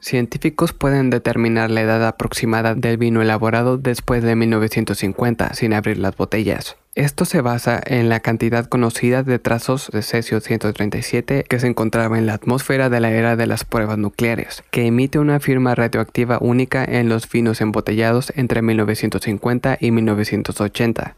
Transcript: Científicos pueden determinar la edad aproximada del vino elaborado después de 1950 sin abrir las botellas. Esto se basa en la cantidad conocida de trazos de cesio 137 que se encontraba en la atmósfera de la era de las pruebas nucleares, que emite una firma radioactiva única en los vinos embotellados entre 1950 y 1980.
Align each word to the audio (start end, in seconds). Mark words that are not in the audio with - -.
Científicos 0.00 0.72
pueden 0.72 1.10
determinar 1.10 1.70
la 1.70 1.82
edad 1.82 2.06
aproximada 2.06 2.74
del 2.74 2.98
vino 2.98 3.22
elaborado 3.22 3.78
después 3.78 4.22
de 4.22 4.36
1950 4.36 5.54
sin 5.54 5.72
abrir 5.72 5.98
las 5.98 6.16
botellas. 6.16 6.76
Esto 6.94 7.24
se 7.24 7.40
basa 7.40 7.80
en 7.86 8.08
la 8.08 8.20
cantidad 8.20 8.66
conocida 8.66 9.22
de 9.22 9.38
trazos 9.38 9.88
de 9.92 10.02
cesio 10.02 10.40
137 10.40 11.44
que 11.48 11.60
se 11.60 11.68
encontraba 11.68 12.18
en 12.18 12.26
la 12.26 12.34
atmósfera 12.34 12.90
de 12.90 12.98
la 12.98 13.12
era 13.12 13.36
de 13.36 13.46
las 13.46 13.64
pruebas 13.64 13.98
nucleares, 13.98 14.64
que 14.70 14.86
emite 14.86 15.20
una 15.20 15.38
firma 15.38 15.76
radioactiva 15.76 16.38
única 16.40 16.84
en 16.84 17.08
los 17.08 17.30
vinos 17.30 17.60
embotellados 17.60 18.32
entre 18.34 18.62
1950 18.62 19.78
y 19.80 19.90
1980. 19.92 21.14